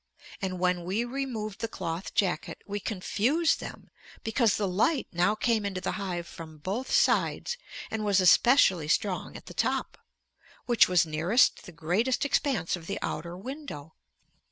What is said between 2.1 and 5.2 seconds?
jacket we confused them because the light